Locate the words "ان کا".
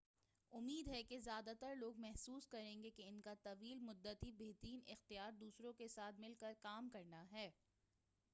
3.07-3.33